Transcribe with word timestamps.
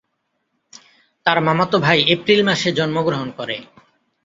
তার 1.25 1.37
মামাতো 1.47 1.77
ভাই 1.85 1.99
এপ্রিল 2.13 2.41
মাসে 2.47 2.69
জন্মগ্রহণ 2.77 3.29
করে। 3.37 3.55